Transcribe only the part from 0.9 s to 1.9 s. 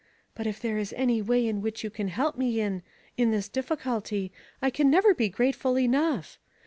any way in which